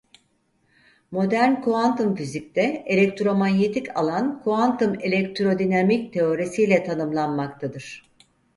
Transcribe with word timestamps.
Modern 1.17 1.57
kuantum 1.65 2.15
fizikte 2.21 2.65
elektromanyetik 2.95 3.93
alan 4.03 4.33
kuantum 4.47 4.99
elektrodinamik 5.11 6.13
teorisiyle 6.19 6.83
tanımlanmaktadır. 6.83 7.95